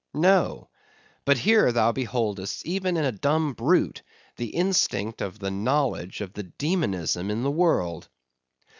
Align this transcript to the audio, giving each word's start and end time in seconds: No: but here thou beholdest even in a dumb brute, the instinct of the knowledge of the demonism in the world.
No: 0.15 0.69
but 1.25 1.37
here 1.37 1.71
thou 1.71 1.91
beholdest 1.91 2.65
even 2.65 2.97
in 2.97 3.05
a 3.05 3.11
dumb 3.11 3.53
brute, 3.53 4.01
the 4.35 4.47
instinct 4.47 5.21
of 5.21 5.37
the 5.37 5.51
knowledge 5.51 6.21
of 6.21 6.33
the 6.33 6.41
demonism 6.41 7.29
in 7.29 7.43
the 7.43 7.51
world. 7.51 8.07